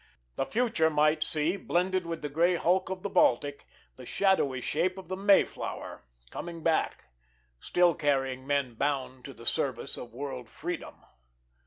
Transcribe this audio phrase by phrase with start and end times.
[0.35, 3.65] The future might see, blended with the gray hulk of the Baltic,
[3.97, 7.05] the shadowy shape of the Mayflower coming back,
[7.59, 11.05] still carrying men bound to the service of world freedom.